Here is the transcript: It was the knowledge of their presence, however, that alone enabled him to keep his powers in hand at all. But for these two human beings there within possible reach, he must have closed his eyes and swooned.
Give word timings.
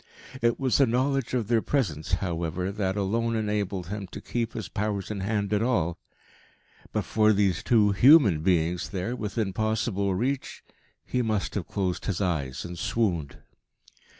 It 0.41 0.59
was 0.59 0.79
the 0.79 0.87
knowledge 0.87 1.35
of 1.35 1.47
their 1.47 1.61
presence, 1.61 2.13
however, 2.13 2.71
that 2.71 2.97
alone 2.97 3.35
enabled 3.35 3.89
him 3.89 4.07
to 4.07 4.19
keep 4.19 4.53
his 4.53 4.67
powers 4.67 5.11
in 5.11 5.19
hand 5.19 5.53
at 5.53 5.61
all. 5.61 5.99
But 6.91 7.05
for 7.05 7.31
these 7.33 7.61
two 7.61 7.91
human 7.91 8.41
beings 8.41 8.89
there 8.89 9.15
within 9.15 9.53
possible 9.53 10.15
reach, 10.15 10.63
he 11.05 11.21
must 11.21 11.53
have 11.53 11.67
closed 11.67 12.05
his 12.05 12.19
eyes 12.19 12.65
and 12.65 12.79
swooned. 12.79 13.43